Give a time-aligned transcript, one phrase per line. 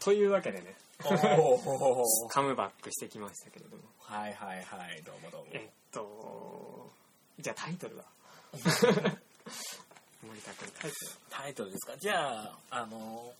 [0.00, 0.74] というわけでね。
[2.28, 3.82] カムバックしてきましたけれども。
[4.00, 5.46] はいはいはいどうもどうも。
[5.52, 6.90] えっと
[7.38, 8.04] じゃあタイトルは？
[10.22, 10.70] 森田君。
[10.78, 11.96] タイトルはタイトルですか？
[11.98, 13.32] じゃああの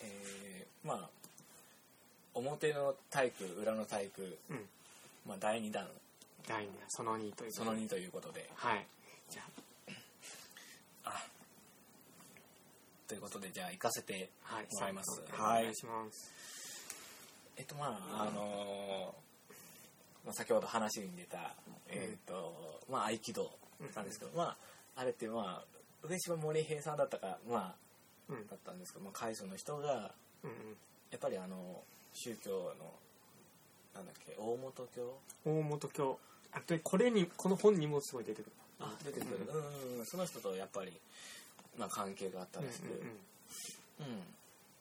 [0.00, 1.08] えー、まあ
[2.34, 4.68] 表の体育裏の体育、うん。
[5.26, 5.88] まあ、第2弾。
[6.48, 8.48] 第2弾その2というその2ということで。
[8.54, 8.86] はい
[9.30, 9.42] じゃ
[11.04, 11.22] あ
[13.12, 14.30] ということでじゃあ行かせて
[14.72, 15.22] もらいます。
[15.38, 15.64] おはい。
[15.64, 16.32] 願いします。
[17.58, 19.14] えっとまああの
[20.24, 21.52] まあ、先ほど話に出た、
[21.90, 23.50] えっ、とまあ合気道
[23.94, 24.56] なんですけど、まあ
[24.96, 27.74] あれってまあ上島森平さんだったかま
[28.30, 28.36] うん。
[28.36, 30.50] あだったんですけど、まあ、会社の人がうん
[31.10, 31.82] やっぱりあの
[32.14, 32.94] 宗教の
[33.94, 35.18] なんだっけ大本教？
[35.44, 36.18] うん大本教。
[36.54, 38.52] あでこれにこの本にもすごい出てくる。
[38.80, 40.92] あ出てくる、うんうん、その人とやっぱり、
[41.78, 44.22] まあ、関係があったうんらしく、うんうん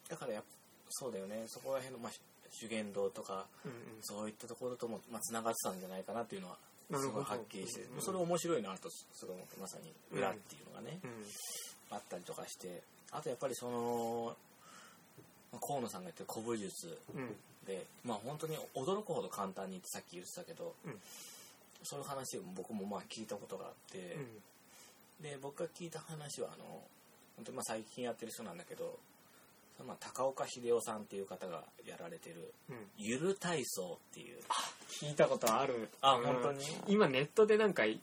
[0.09, 0.43] だからやっ
[0.91, 1.43] そうだよね。
[1.47, 2.11] そこら辺の、まあ、
[2.51, 3.77] 修験道とかうんうん。
[4.01, 6.57] そういったところとも、まあ、つながってたんじゃないかなっていうのは
[6.91, 9.93] すごいはっきりして、うんそれ面白いなとすごい思ってまさに。
[10.11, 11.95] 裏っていうのがね、うん。
[11.95, 12.81] あったりとかして。
[13.11, 14.35] あとやっぱりその、
[15.53, 17.35] まあ河野さんが言ってる古武術うん。
[17.65, 20.99] でまあ本当に驚くほど簡単にってさっき言ってたけど、うん。
[21.83, 24.17] そういう話を僕もまあ聞いたことがあって、
[25.21, 26.65] で僕が聞いた話はあの
[27.35, 28.99] 本当にまあ最近やってる人なんだけど、
[29.85, 32.75] まあ高岡秀夫さんっていう方がやられてるうん。
[32.97, 34.39] ゆる体操っていう。
[35.01, 35.73] 聞いたことある。
[35.75, 35.87] うん。
[36.01, 36.59] あ本当に？
[36.87, 37.99] 今ネットでなんかうん。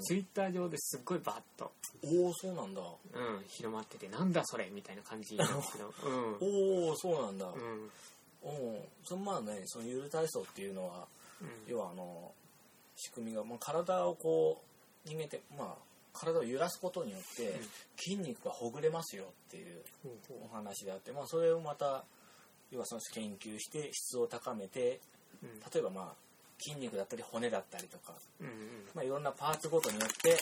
[0.00, 1.72] ツイッター上ですっごいバッと、
[2.04, 2.80] おおそうなんだ。
[2.80, 5.92] うん、広まっててなんだそれみたいな感じなんですけど。
[6.04, 6.36] うん。
[6.40, 7.46] おおそうなんだ。
[7.46, 7.90] うん。
[8.44, 8.84] うん。
[9.04, 11.08] そのまあねそのゆる体操っていうのは
[11.40, 11.48] うん。
[11.66, 12.32] 要はあの
[12.96, 14.62] 仕組みが、まあ、体をこ
[15.04, 17.52] う人間ってまあ体を揺らすことによってん。
[17.96, 19.82] 筋肉がほぐれますよっていう
[20.50, 22.04] お話であって、まあ、それをまた
[22.70, 25.00] 要はその研究して質を高めて
[25.42, 26.14] う例えばまあ
[26.58, 28.14] 筋肉だったり骨だったりとか、
[28.94, 30.38] まあ、いろんなパーツごとによって、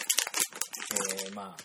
[1.26, 1.62] えーまあ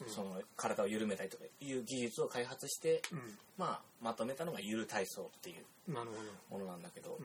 [0.00, 0.08] うん。
[0.08, 3.16] その体を緩めたりとかいう技術を開発して、う
[3.56, 7.18] まあ、まとめたのがゆる体操っていうものなんだけど、ど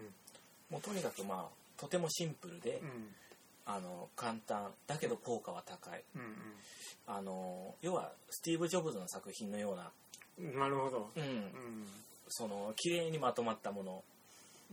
[0.71, 2.81] もうとにかくまあとてもシンプルで、
[3.65, 4.71] あの簡単。
[4.87, 6.03] だけど効果は高い。
[6.15, 6.21] うん
[7.05, 9.91] あの要はスティーブ・ジョブズの作品のような、
[10.39, 11.11] うんなるほど。
[11.15, 11.23] うん。
[11.23, 11.51] うん。
[12.29, 14.03] その綺麗にまとまったもの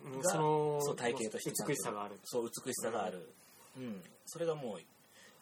[0.05, 2.19] もうがそう体型として美しさがある。
[2.25, 3.29] そう美しさがある、
[3.77, 4.01] うん。
[4.27, 4.81] それがもう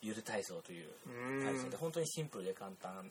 [0.00, 1.44] ゆる体操といううん。
[1.44, 3.10] 体操で本当にシンプルで簡単、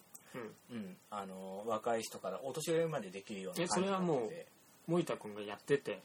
[0.71, 0.75] うん。
[0.75, 4.31] うん、あの若い人からお年寄りまでできるようなえそれはもう
[4.87, 5.93] 森田君がやってて。
[5.93, 5.99] あ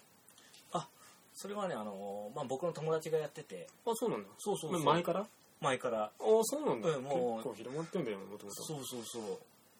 [1.42, 3.66] それはねあの、まあ、僕の友達がやってて。
[3.84, 4.28] あそうなんだ。
[4.38, 4.84] そうそうそう。
[4.84, 5.20] 前から？
[5.22, 5.26] あ
[5.60, 6.12] 前から。
[6.44, 6.88] そうなんだ。
[6.88, 7.48] うんもう。
[7.48, 9.22] 結構広まってんだよもともとそうそうそう。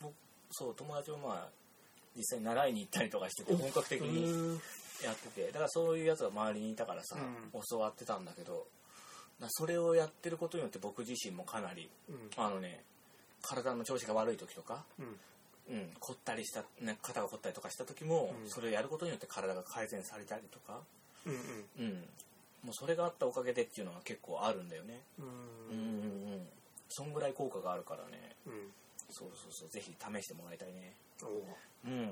[0.03, 0.12] 僕
[0.51, 1.49] そう友達もまあ
[2.17, 4.61] 実際に習いに行ったりとかしてて本格的にうん
[5.05, 5.47] やってて。
[5.47, 8.67] だからそういうやつが周りにいたからさ、う教わってたんだけど。
[9.39, 12.31] だそれをやってることによって僕自身もかなりうん。
[12.37, 12.83] あのね
[13.41, 15.17] 体の調子が悪い時とか、うん。
[15.71, 18.51] うん、凝ったりした、ね、肩が凝ったりとかした時も、うん。
[18.51, 20.81] それをやることによって体が改善されたりとか、
[21.27, 21.34] うん
[21.78, 21.93] うん、
[22.65, 25.00] もうそれがあったおかげでっていうのは結構あるんだよね。
[25.19, 25.27] うん。
[25.27, 25.33] うん
[25.75, 26.49] うんうん。
[26.88, 28.37] そんぐらい効果があるからね。
[28.47, 28.71] うん。
[29.10, 29.69] そうそうそう。
[29.69, 30.94] ぜひ試してもらいたいね。
[31.22, 31.27] お
[31.88, 31.91] う。
[31.91, 32.10] ん。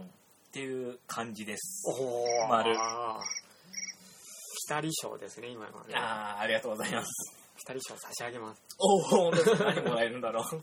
[0.50, 1.84] っていう感じです。
[1.88, 2.74] お丸。
[2.78, 3.22] あー
[4.68, 5.94] ピタリ賞ですね今のはね。
[5.94, 7.10] ああありがとうございます。
[7.56, 8.62] ピタリ賞差し上げます。
[8.78, 10.44] おお何もらえるんだろう。
[10.54, 10.62] いや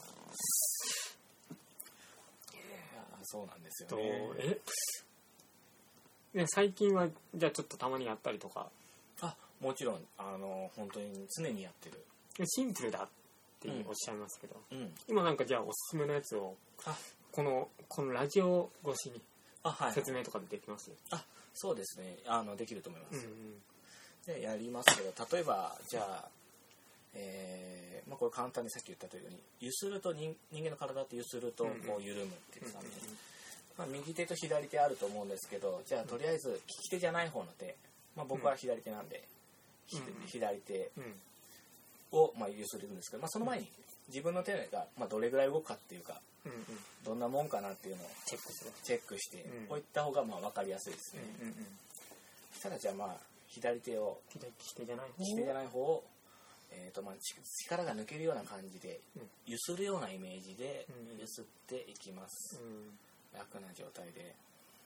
[3.14, 4.04] ーそうなんですよとね
[4.40, 4.60] え
[6.38, 8.68] ね最近はじゃあちょっとたまにやったりとか。
[9.22, 10.00] あもちろん。
[10.18, 12.04] あの本当に常にやってる。
[12.46, 13.10] シンプルだっ
[13.60, 14.94] てうんおっしゃいますけど、うん。
[15.08, 16.56] 今なんかじゃあおすすめのやつを
[16.86, 16.96] あ。
[17.32, 19.22] このこのラジオ越しに
[19.94, 22.18] 説明とかでできます、あそうですね。
[22.26, 23.62] あのできると思います、うん
[24.26, 26.30] でやりますけど例えばじゃあ
[27.14, 31.80] えーまあ、これ簡単にさっき言ったというようにゆすると人人間の体ってゆするとうんうん。
[31.82, 32.88] こう緩むっていううん感じ、
[33.78, 37.76] まあ、右手と左手あると思うんですけどじゃあとりあえず利き手じゃない方の手、
[38.16, 39.24] まあ、僕は左手なんで、
[39.86, 40.28] ひうん。
[40.28, 42.20] 左手うん。
[42.20, 43.68] をまあゆするんですけど、まあ、その前に
[44.10, 46.60] 自分の手がまあどれぐらい動くかっていうかうんうん。
[47.06, 49.76] どんなもんかなっていうのをチェックするチェックしてうん。
[49.76, 51.56] おいた方がまあ分かりやすいですね、うんうん
[52.54, 53.18] そしたらじゃあまあ
[53.50, 55.24] 左手を左利き手じゃない方？
[55.24, 56.04] 利き手じゃない方を、
[56.72, 57.36] えーとまあ、ち
[57.70, 59.30] 力が抜けるような感じでうん。
[59.46, 61.20] ゆするようなイメージでうん。
[61.20, 62.98] ゆすっていきます、うん
[63.38, 64.34] 楽な状態で。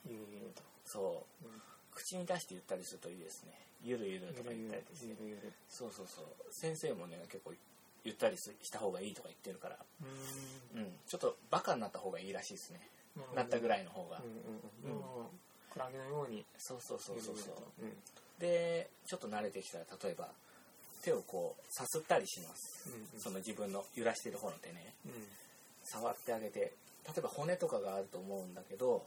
[0.04, 1.46] ゆるゆるとそう。
[1.46, 1.62] うん。
[1.94, 3.52] 口に出して言ったりするといいですね。
[3.84, 6.26] ゆるゆるとか言ったりしてゆるゆるそうそうそう。
[6.50, 7.52] 先生もね結構
[8.04, 9.78] 言ったりすした方がいいとか言ってるから。
[10.74, 10.82] うん。
[10.82, 10.92] うん。
[11.06, 12.80] ちょっとバカになった方がいいらしいですね。
[13.34, 14.20] なったぐらいの方が、
[14.84, 15.00] うんうんうん。
[15.00, 16.44] もうクラゲのように。
[16.58, 17.54] そうそうそうそうそう。
[17.82, 17.92] うん。
[18.38, 20.28] でちょっと慣れてきたら例えば
[21.02, 22.90] 手をこうさすったりします。
[23.14, 23.20] うん。
[23.20, 24.94] その自分の揺らしてる方の手ね。
[25.06, 25.12] うん
[25.84, 29.06] 触ってあげて例えば骨とかがあると思うんだけど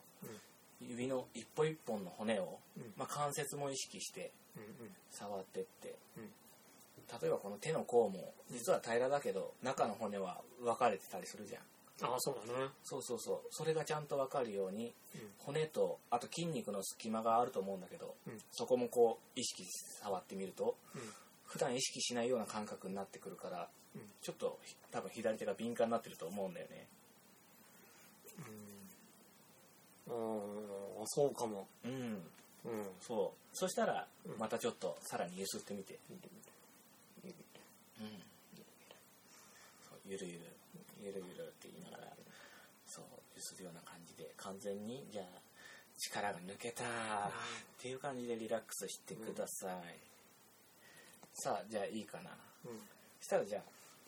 [0.81, 2.94] 指の一本一本の骨を、うん。
[2.98, 4.92] まあ、関節も意識してうんうん。
[5.10, 6.24] 触ってって、うん。
[7.22, 11.62] 例えばこの手の甲も実は平らだけど中の骨は分かれてたりするじゃん。
[12.12, 12.69] ああそうだね。
[12.83, 13.39] そうそうそう。
[13.51, 15.21] それがちゃんと分かるようにうん。
[15.38, 18.38] 骨とあと筋肉の隙間があると思うんだけど、うん。
[18.51, 21.01] そこもこう意識して触ってみるとうん
[21.45, 26.88] 普段意識しないような感覚になってくるからうんちょっとひ多分左手が敏感になってると思うんだよね。
[30.07, 30.13] うん。
[30.13, 31.68] ああそうかも。
[31.83, 31.92] うん。
[31.92, 32.21] うん。
[33.01, 33.39] そう。
[33.53, 34.38] そしたらうん。
[34.38, 36.19] またちょっとさらに揺すってみて、うん。
[40.07, 40.39] ゆるゆる
[41.01, 42.13] ゆるゆるって言いながら
[42.86, 43.06] そう
[43.36, 45.25] 揺するような感じで完全にじゃあ
[45.97, 46.88] 力が抜けたっ
[47.81, 49.97] ていう感じでリラックスしてください、
[51.36, 52.32] さあじゃあいいかな。
[52.66, 52.80] うん。
[53.22, 53.62] したらじゃあ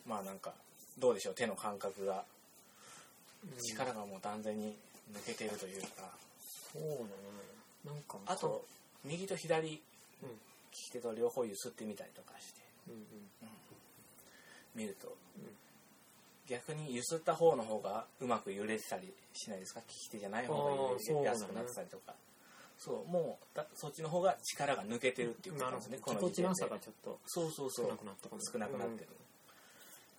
[0.06, 0.52] まあなんか
[0.98, 2.24] どうでしょう手の感覚が。
[3.44, 3.62] うん。
[3.62, 4.74] 力がもう完全に
[5.12, 5.88] 抜けてるというか、
[6.72, 6.98] そうだね。
[7.84, 8.64] なんかあと
[9.04, 9.82] 右と左利
[10.22, 10.28] うん。
[10.72, 12.60] き手と両方揺すってみたりとかして。
[12.88, 13.02] うんうん。
[14.74, 15.08] 見ると。
[15.08, 15.48] うん。
[16.48, 19.80] 逆に揺すった方の方がうまく揺れてたりしないですか？
[19.86, 22.14] 利き手じゃない方が揺れやすくなってたりとか
[22.78, 26.54] そうもうだそっちの方が力が抜けてるっていうことなんですねこの時点で。
[26.54, 27.86] ちょっとそうそうそう。
[27.86, 29.08] 少なくなった少なくなってる、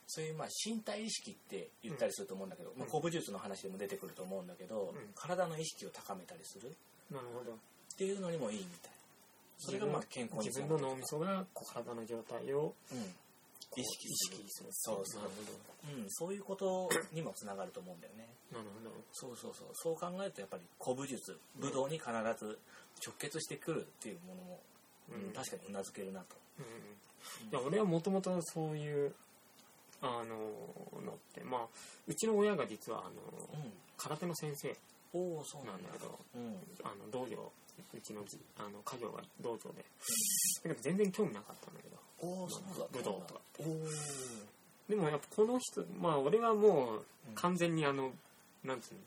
[0.08, 5.14] そういうまあ身体意識って言ったりすると思うんだけど、まあ、古武術の話でも出てくると思うんだけど、うん。
[5.16, 6.68] 体の意識を高めたりする。
[6.68, 6.70] っ
[7.12, 7.58] うんなるほど。
[7.98, 8.92] ていうのにもいいみたい。
[9.58, 13.14] それがまあ健康に自分の脳みそが体の状態をうん
[13.76, 14.38] 意意識する。
[14.38, 14.70] 識する。
[14.72, 16.00] そうそうう。
[16.02, 18.28] ん、そういうこと にもつながると思うんだよね。
[18.52, 18.92] どなるほど。
[19.14, 19.68] そうそうそう。
[19.74, 22.60] そう考えるとやっぱり古武術武道に必ず
[23.06, 24.60] 直結してくるっていうものも、
[25.10, 25.34] うんうん。
[25.34, 26.66] 確かにうなずけるなと、うん
[27.52, 29.14] いや俺はもともとそういう
[30.02, 30.36] あの
[31.02, 31.68] のってまあ
[32.08, 33.22] うちの親が実はあの
[33.98, 34.76] 空手の先生。
[35.12, 36.62] おおそうなんんだけどうん。
[36.84, 37.52] あの道場
[37.94, 39.82] うちのじあの家業が道場で。
[39.82, 41.82] だけど全然興味なかったんだ
[42.22, 43.66] 武道とかおお
[44.90, 48.12] でもやっぱこの人まあ俺はもううん完全にあの
[48.64, 49.00] なんつうの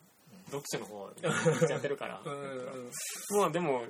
[0.50, 2.20] 読書の方に行っちゃってるから。
[2.24, 2.32] うん。
[2.32, 2.90] うん
[3.38, 3.82] まあでも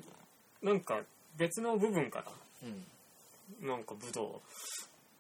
[0.63, 1.01] なんか
[1.37, 2.25] 別の部分から
[2.63, 3.67] うん。
[3.67, 4.41] なんか武道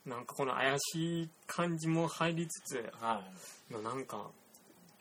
[0.07, 3.23] なんかこの怪しい感じも入りつつは
[3.71, 4.31] なんか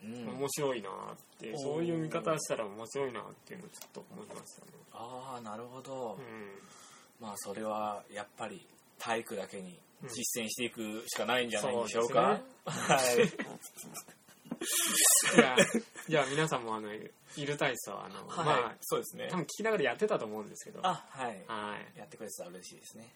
[0.04, 0.94] い、うん、面白いなっ
[1.40, 1.58] て、おー。
[1.58, 4.72] そういう見方したら面白いなっていうのをちょっと思いましたね。
[4.94, 7.26] ああなるほど、うん。
[7.26, 8.66] まあそれはやっぱり
[9.02, 10.10] 体育だけにうん。
[10.10, 12.20] 実践していくしかないんじゃないでしょうか、
[12.66, 13.18] はい。
[15.38, 15.56] いや
[16.08, 19.28] じゃあ皆さんもあのいる体操あの、はい、まあそうですね。
[19.30, 20.80] 多分聞きながらやってたと思うんですけど。
[20.84, 21.44] あはい。
[21.48, 22.00] はい。
[22.00, 23.08] やってくれてたら嬉しいですね。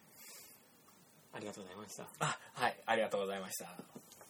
[1.33, 2.07] ありがとうございました。
[2.19, 2.75] あはい。
[2.85, 4.25] ありがとうございました